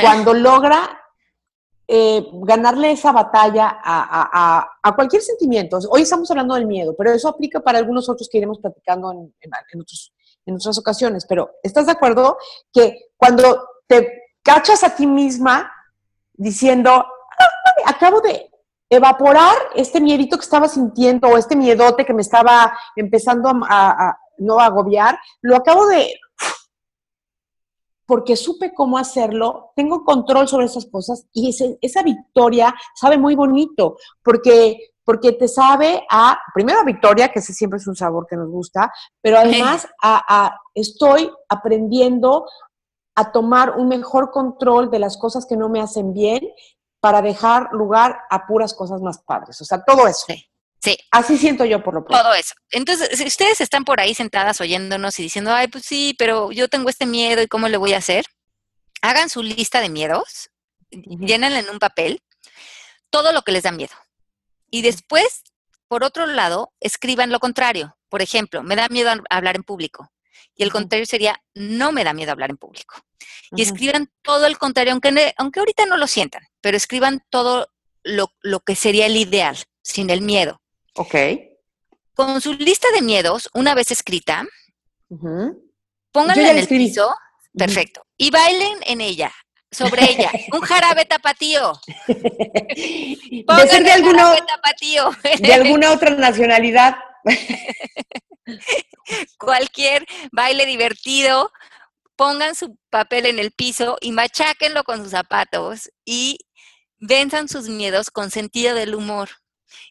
[0.00, 0.98] cuando logra
[1.90, 5.78] eh, ganarle esa batalla a, cualquier sentimiento.
[5.90, 9.34] Hoy estamos hablando del miedo, pero eso aplica para algunos otros que iremos platicando en,
[9.40, 11.24] en, otras ocasiones.
[11.26, 12.36] Pero ¿estás de acuerdo
[12.72, 15.72] que cuando te cachas a ti misma
[16.34, 17.06] diciendo,
[17.86, 18.50] acabo de
[18.90, 24.18] evaporar este miedito que estaba sintiendo o este miedote que me estaba empezando a, a
[24.36, 26.14] no agobiar, lo acabo de
[28.08, 33.98] porque supe cómo hacerlo, tengo control sobre esas cosas y esa victoria sabe muy bonito,
[34.22, 38.36] porque, porque te sabe a, primero a victoria, que ese siempre es un sabor que
[38.36, 38.90] nos gusta,
[39.20, 42.46] pero además a, estoy aprendiendo
[43.14, 46.48] a tomar un mejor control de las cosas que no me hacen bien
[47.00, 49.60] para dejar lugar a puras cosas más padres.
[49.60, 50.24] O sea, todo eso.
[50.28, 50.46] Sí.
[51.10, 52.22] Así siento yo por lo pronto.
[52.22, 52.54] Todo eso.
[52.70, 56.68] Entonces, si ustedes están por ahí sentadas oyéndonos y diciendo, ay, pues sí, pero yo
[56.68, 58.26] tengo este miedo y cómo le voy a hacer,
[59.02, 60.50] hagan su lista de miedos,
[60.90, 62.22] llénenla en un papel,
[63.10, 63.94] todo lo que les da miedo.
[64.70, 65.42] Y después,
[65.88, 67.96] por otro lado, escriban lo contrario.
[68.08, 70.10] Por ejemplo, me da miedo hablar en público.
[70.54, 72.96] Y el contrario sería, no me da miedo hablar en público.
[73.52, 77.68] Y escriban todo el contrario, aunque, aunque ahorita no lo sientan, pero escriban todo
[78.02, 80.60] lo, lo que sería el ideal, sin el miedo.
[80.98, 81.14] Ok.
[82.14, 84.44] Con su lista de miedos, una vez escrita,
[86.10, 87.14] pónganla en el piso,
[87.56, 89.32] perfecto, y bailen en ella,
[89.70, 91.74] sobre ella, un jarabe tapatío.
[92.08, 95.10] de ser de, alguna, tapatío.
[95.38, 96.96] de alguna otra nacionalidad.
[99.38, 101.52] Cualquier baile divertido,
[102.16, 106.38] pongan su papel en el piso y macháquenlo con sus zapatos y
[106.98, 109.28] venzan sus miedos con sentido del humor.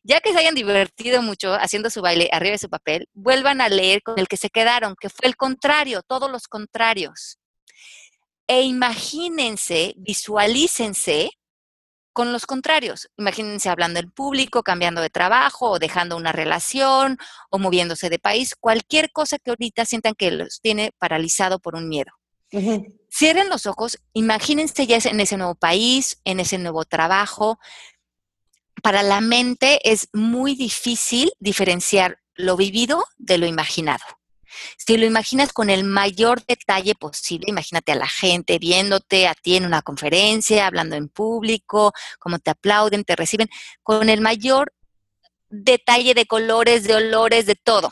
[0.03, 3.69] Ya que se hayan divertido mucho haciendo su baile arriba de su papel, vuelvan a
[3.69, 7.39] leer con el que se quedaron, que fue el contrario, todos los contrarios.
[8.47, 11.31] E imagínense, visualícense
[12.13, 13.09] con los contrarios.
[13.17, 17.17] Imagínense hablando en público, cambiando de trabajo, o dejando una relación,
[17.51, 21.87] o moviéndose de país, cualquier cosa que ahorita sientan que los tiene paralizado por un
[21.87, 22.11] miedo.
[23.11, 27.59] Cierren los ojos, imagínense ya en ese nuevo país, en ese nuevo trabajo,
[28.83, 34.03] para la mente es muy difícil diferenciar lo vivido de lo imaginado.
[34.77, 39.55] Si lo imaginas con el mayor detalle posible, imagínate a la gente viéndote a ti
[39.55, 43.49] en una conferencia, hablando en público, cómo te aplauden, te reciben,
[43.83, 44.73] con el mayor
[45.49, 47.91] detalle de colores, de olores, de todo.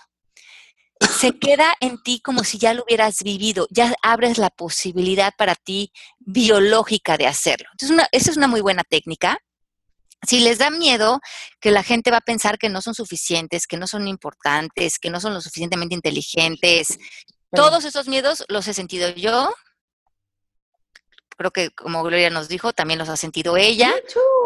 [1.20, 5.56] Se queda en ti como si ya lo hubieras vivido, ya abres la posibilidad para
[5.56, 7.68] ti biológica de hacerlo.
[7.72, 9.40] Entonces, esa es una muy buena técnica
[10.28, 11.20] si les da miedo
[11.60, 15.10] que la gente va a pensar que no son suficientes, que no son importantes, que
[15.10, 16.98] no son lo suficientemente inteligentes,
[17.52, 19.54] todos esos miedos los he sentido yo.
[21.38, 23.94] Creo que como Gloria nos dijo, también los ha sentido ella.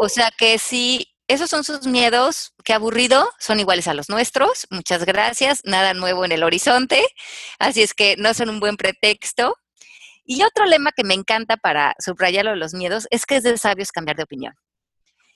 [0.00, 4.66] O sea que si esos son sus miedos, qué aburrido, son iguales a los nuestros.
[4.70, 7.04] Muchas gracias, nada nuevo en el horizonte.
[7.58, 9.56] Así es que no son un buen pretexto.
[10.24, 13.56] Y otro lema que me encanta para subrayarlo de los miedos es que es de
[13.58, 14.54] sabios cambiar de opinión.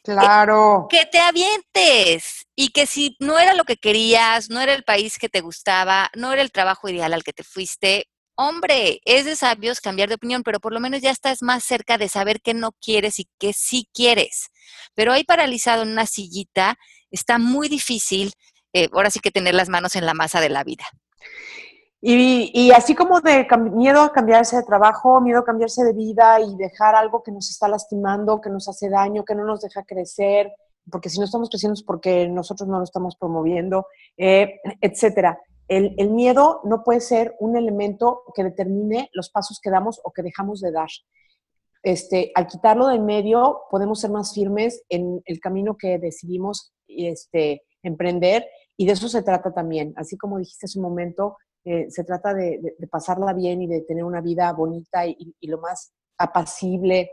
[0.05, 0.87] Claro.
[0.91, 5.19] Que, te avientes y que si no era lo que querías, no era el país
[5.19, 9.35] que te gustaba, no era el trabajo ideal al que te fuiste, hombre, es de
[9.35, 12.53] sabios cambiar de opinión, pero por lo menos ya estás más cerca de saber qué
[12.53, 14.49] no quieres y qué sí quieres.
[14.95, 16.77] Pero ahí paralizado en una sillita
[17.11, 18.33] está muy difícil,
[18.75, 20.85] eh, ahora sí que tener las manos en la masa de la vida.
[22.07, 26.55] Y, así como de miedo a cambiarse de trabajo, miedo a cambiarse de vida y
[26.57, 30.53] dejar algo que nos está lastimando, que nos hace daño, que no nos deja crecer,
[30.91, 33.87] porque si no estamos creciendo es porque nosotros no lo estamos promoviendo,
[34.19, 35.41] eh, etcétera.
[35.67, 40.13] El, el, miedo no puede ser un elemento que determine los pasos que damos o
[40.13, 40.91] que dejamos de dar.
[41.83, 47.63] Este, al quitarlo del medio, podemos ser más firmes en el camino que decidimos este,
[47.83, 49.95] emprender y de eso se trata también.
[49.97, 54.05] Así como dijiste hace un momento, eh, se trata de, pasarla bien y de tener
[54.05, 57.11] una vida bonita y, lo más apacible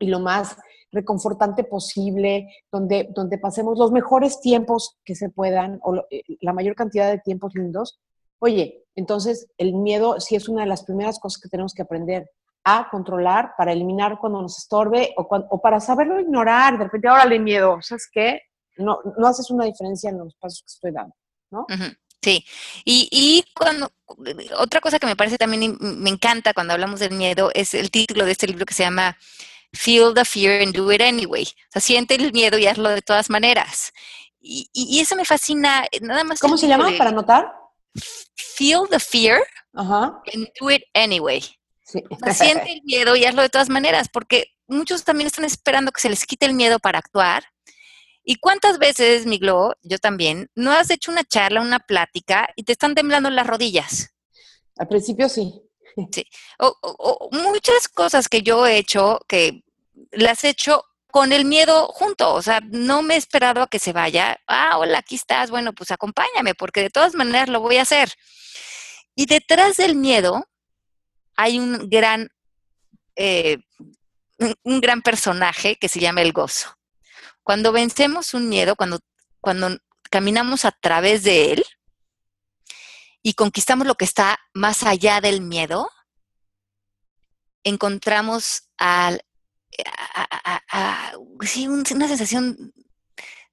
[0.00, 0.56] y lo más
[0.90, 6.74] reconfortante posible, donde, donde pasemos los mejores tiempos que se puedan o eh, la mayor
[6.74, 8.00] cantidad de tiempos lindos.
[8.40, 12.28] Oye, entonces el miedo sí es una de las primeras cosas que tenemos que aprender
[12.64, 16.78] a controlar para eliminar cuando nos estorbe o, o para saberlo ignorar.
[16.78, 18.40] De repente, ahora le miedo, ¿sabes qué?
[18.76, 21.14] No, no haces una diferencia en los pasos que estoy dando,
[21.50, 21.66] ¿no?
[22.28, 22.44] Sí,
[22.84, 23.90] y, y cuando,
[24.58, 28.26] otra cosa que me parece también, me encanta cuando hablamos del miedo, es el título
[28.26, 29.16] de este libro que se llama
[29.72, 31.44] Feel the Fear and Do It Anyway.
[31.44, 33.94] O sea, siente el miedo y hazlo de todas maneras.
[34.42, 36.38] Y, y, eso me fascina, eh, nada más.
[36.38, 37.50] ¿Cómo se llama para anotar?
[38.36, 39.40] Feel the Fear
[39.72, 41.42] and Do It Anyway.
[41.82, 42.02] Sí.
[42.34, 46.10] siente el miedo y hazlo de todas maneras, porque muchos también están esperando que se
[46.10, 47.44] les quite el miedo para actuar
[48.30, 52.72] ¿Y cuántas veces, Miglo, yo también, no has hecho una charla, una plática y te
[52.72, 54.14] están temblando las rodillas?
[54.76, 55.50] Al principio sí.
[56.12, 56.26] Sí.
[56.58, 59.64] O, muchas cosas que yo he hecho que
[60.12, 63.78] las he hecho con el miedo junto, o sea, no me he esperado a que
[63.78, 64.38] se vaya.
[64.46, 68.12] Ah, hola, aquí estás, bueno, pues acompáñame, porque de todas maneras lo voy a hacer.
[69.14, 70.44] Y detrás del miedo
[71.34, 72.28] hay un gran,
[73.16, 73.56] eh,
[74.64, 76.77] un gran personaje que se llama el gozo.
[77.48, 79.00] Cuando vencemos un miedo, cuando,
[79.40, 79.78] cuando
[80.10, 81.64] caminamos a través de él
[83.22, 85.88] y conquistamos lo que está más allá del miedo,
[87.64, 89.22] encontramos al,
[91.66, 92.74] una sensación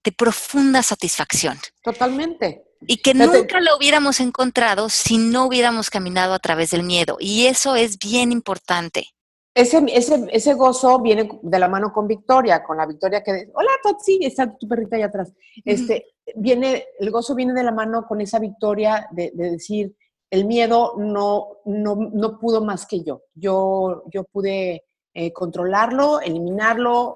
[0.03, 1.57] de profunda satisfacción.
[1.81, 2.65] Totalmente.
[2.81, 7.15] Y que nunca lo hubiéramos encontrado si no hubiéramos caminado a través del miedo.
[7.21, 9.14] Y eso es bien importante
[9.55, 13.71] ese, ese, ese, gozo viene de la mano con Victoria, con la Victoria que, hola
[13.81, 15.31] Totsi, está tu perrita allá atrás.
[15.63, 19.95] Este, viene, el gozo viene de la mano con esa victoria de, decir,
[20.29, 23.23] el miedo no, no, no, pudo más que yo.
[23.33, 27.15] Yo, yo pude eh, controlarlo, eliminarlo,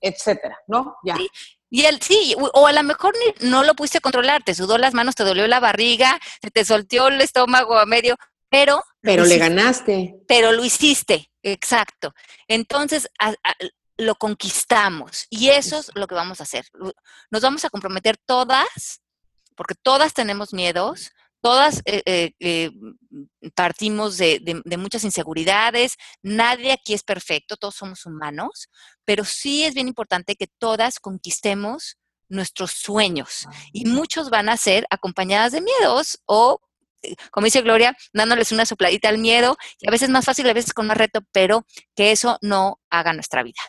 [0.00, 0.96] etcétera, ¿no?
[1.04, 1.16] Ya.
[1.68, 5.14] Y el, sí, o a lo mejor no lo pudiste controlar, te sudó las manos,
[5.14, 8.16] te dolió la barriga, se te solteó el estómago a medio,
[8.54, 8.84] pero...
[9.00, 10.14] Pero le ganaste.
[10.28, 12.14] Pero lo hiciste, exacto.
[12.46, 13.08] Entonces,
[13.96, 16.64] lo conquistamos y eso es lo que vamos a hacer.
[17.30, 19.02] Nos vamos a comprometer todas,
[19.56, 21.10] porque todas tenemos miedos,
[21.42, 22.70] todas eh, eh, eh,
[23.54, 28.68] partimos de, muchas inseguridades, nadie aquí es perfecto, todos somos humanos,
[29.04, 34.86] pero sí es bien importante que todas conquistemos nuestros sueños y muchos van a ser
[34.88, 36.60] acompañadas de miedos o
[37.30, 40.72] como dice Gloria, dándoles una sopladita al miedo, y a veces más fácil, a veces
[40.72, 41.64] con más reto, pero
[41.94, 43.60] que eso no haga nuestra vida.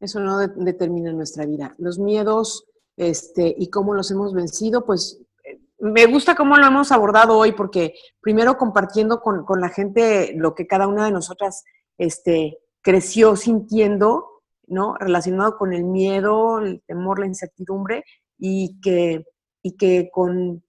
[0.00, 1.74] Eso no determina nuestra vida.
[1.78, 6.92] Los miedos este, y cómo los hemos vencido, pues eh, me gusta cómo lo hemos
[6.92, 11.64] abordado hoy, porque primero compartiendo con, con la gente lo que cada una de nosotras
[11.98, 14.96] este, creció sintiendo, ¿no?
[14.96, 18.04] Relacionado con el miedo, el temor, la incertidumbre,
[18.38, 19.24] y que,
[19.62, 20.62] y que con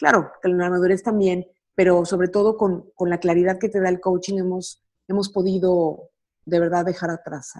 [0.00, 4.00] claro, con la madurez también, pero sobre todo con, la claridad que te da el
[4.00, 6.10] coaching hemos, hemos podido
[6.46, 7.52] de verdad dejar atrás.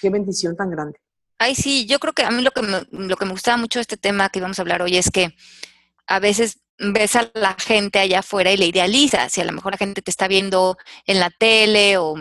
[0.00, 0.98] qué, bendición tan grande.
[1.38, 3.78] Ay, sí, yo creo que a mí lo que, me, lo que me gustaba mucho
[3.78, 5.36] de este tema que vamos a hablar hoy es que
[6.06, 9.72] a veces ves a la gente allá afuera y le idealizas, si a lo mejor
[9.72, 12.16] la gente te está viendo en la tele o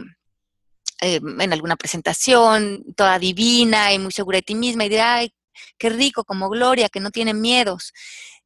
[1.02, 5.34] eh, en alguna presentación, toda divina y muy segura de ti misma, y dirá, ay,
[5.78, 7.94] qué rico, como Gloria, que no tiene miedos.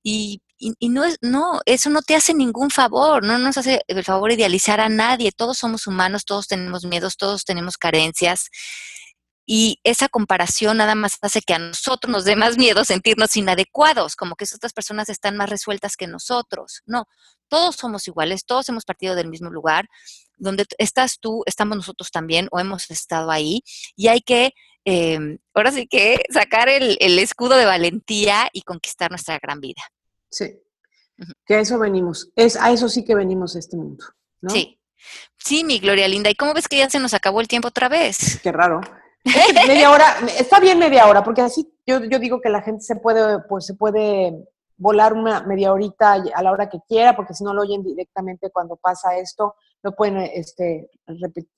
[0.04, 4.04] Y, y, no es, no, eso no te hace ningún favor, no nos hace el
[4.04, 5.32] favor idealizar a nadie.
[5.32, 8.50] Todos somos humanos, todos tenemos miedos, todos tenemos carencias.
[9.46, 14.16] Y esa comparación nada más hace que a nosotros nos dé más miedo sentirnos inadecuados,
[14.16, 16.84] como que esas otras personas están más resueltas que nosotros.
[16.86, 17.06] No,
[17.50, 19.90] todos somos iguales, todos hemos partido del mismo lugar.
[20.38, 23.64] Donde estás tú, estamos nosotros también, o hemos estado ahí.
[23.96, 24.54] Y hay que,
[24.86, 29.82] em, ahora sí que, sacar el escudo de valentía y conquistar nuestra gran vida.
[30.32, 30.60] Sí.
[31.46, 32.32] Que a eso venimos.
[32.36, 34.06] Es, a eso sí que venimos a este mundo.
[34.42, 34.50] ¿no?
[34.50, 34.80] Sí.
[35.38, 36.30] Sí, mi Gloria Linda.
[36.30, 38.40] ¿Y cómo ves que ya se nos acabó el tiempo otra vez?
[38.42, 38.82] Qué raro.
[39.68, 42.96] media hora, está bien media hora, porque así yo, yo digo que la gente se
[42.96, 47.44] puede, pues se puede volar una media horita a la hora que quiera, porque si
[47.44, 50.90] no lo oyen directamente cuando pasa esto, lo pueden este,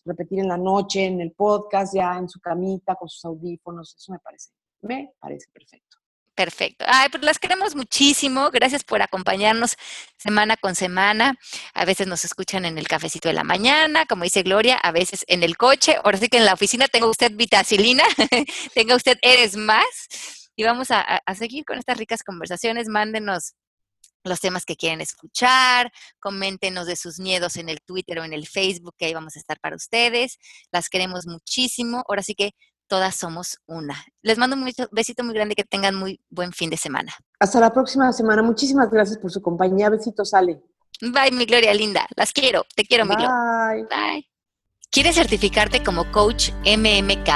[0.03, 3.95] repetir en la noche, en el podcast, ya en su camita, con sus audífonos.
[3.97, 4.49] Eso me parece,
[4.81, 5.97] me parece perfecto.
[6.35, 6.83] Perfecto.
[6.87, 8.49] Ay, pues las queremos muchísimo.
[8.49, 9.75] Gracias por acompañarnos
[10.17, 11.37] semana con semana.
[11.75, 15.25] A veces nos escuchan en el cafecito de la mañana, como dice Gloria, a veces
[15.27, 15.95] en el coche.
[16.03, 18.03] Ahora sí que en la oficina tenga usted vitacilina,
[18.73, 19.85] tenga usted Eres Más.
[20.55, 22.87] Y vamos a, a seguir con estas ricas conversaciones.
[22.87, 23.53] Mándenos
[24.23, 28.47] los temas que quieren escuchar, coméntenos de sus miedos en el Twitter o en el
[28.47, 30.37] Facebook, que ahí vamos a estar para ustedes.
[30.71, 32.03] Las queremos muchísimo.
[32.07, 32.51] Ahora sí que
[32.93, 34.05] todas somos una.
[34.21, 37.11] Les mando un besito muy grande que tengan muy buen fin de semana.
[37.39, 38.43] Hasta la próxima semana.
[38.43, 39.89] Muchísimas gracias por su compañía.
[39.89, 40.61] Besitos, Ale.
[41.01, 42.05] Bye, mi Gloria linda.
[42.15, 42.63] Las quiero.
[42.75, 43.87] Te quiero, mi Gloria.
[43.89, 44.29] Bye.
[44.91, 47.29] ¿Quieres certificarte como coach MMK?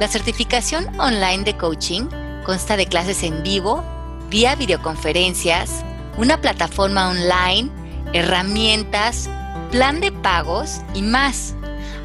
[0.00, 2.08] La certificación online de coaching
[2.44, 3.84] consta de clases en vivo,
[4.28, 5.84] vía videoconferencias,
[6.16, 7.70] una plataforma online,
[8.12, 9.30] herramientas,
[9.70, 11.54] plan de pagos y más.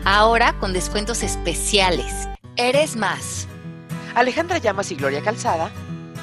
[0.05, 2.27] Ahora con descuentos especiales.
[2.55, 3.47] Eres más.
[4.13, 5.71] Alejandra Llamas y Gloria Calzada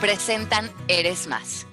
[0.00, 1.66] presentan Eres más.